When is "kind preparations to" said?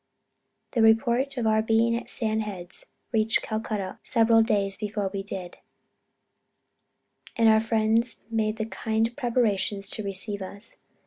8.71-10.03